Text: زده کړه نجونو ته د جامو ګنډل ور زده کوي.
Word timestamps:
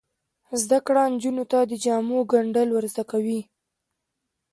زده 0.61 0.77
کړه 0.85 1.03
نجونو 1.13 1.43
ته 1.51 1.59
د 1.69 1.73
جامو 1.83 2.17
ګنډل 2.31 2.69
ور 2.71 2.85
زده 2.93 3.03
کوي. 3.11 3.41